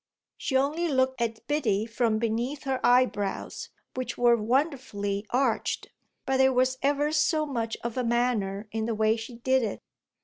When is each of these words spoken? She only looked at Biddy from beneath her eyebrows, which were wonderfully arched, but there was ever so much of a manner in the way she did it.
She 0.35 0.57
only 0.57 0.87
looked 0.87 1.21
at 1.21 1.45
Biddy 1.45 1.85
from 1.85 2.17
beneath 2.17 2.63
her 2.63 2.83
eyebrows, 2.83 3.69
which 3.93 4.17
were 4.17 4.35
wonderfully 4.35 5.27
arched, 5.29 5.89
but 6.25 6.37
there 6.37 6.51
was 6.51 6.79
ever 6.81 7.11
so 7.11 7.45
much 7.45 7.77
of 7.83 7.97
a 7.99 8.03
manner 8.03 8.67
in 8.71 8.87
the 8.87 8.95
way 8.95 9.15
she 9.15 9.35
did 9.35 9.61
it. 9.61 9.79